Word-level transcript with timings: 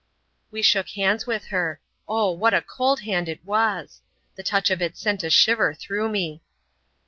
We 0.49 0.63
shook 0.63 0.89
hands 0.89 1.27
with 1.27 1.45
her. 1.53 1.79
Oh, 2.07 2.31
what 2.31 2.55
a 2.55 2.61
cold 2.63 3.01
hand 3.01 3.29
it 3.29 3.45
was! 3.45 4.01
The 4.35 4.41
touch 4.41 4.71
of 4.71 4.81
it 4.81 4.97
sent 4.97 5.23
a 5.23 5.29
shiver 5.29 5.75
through 5.75 6.09
me! 6.09 6.41